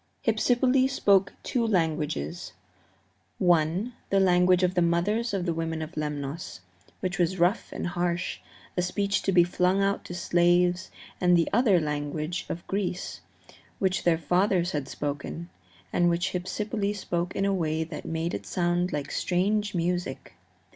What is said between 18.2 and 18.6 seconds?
it